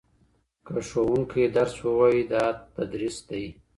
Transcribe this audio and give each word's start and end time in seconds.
که 0.65 0.73
ښوونکی 0.89 1.43
درس 1.55 1.75
ووايي 1.85 2.23
دا 2.31 2.45
تدريس 2.75 3.17
دی. 3.29 3.45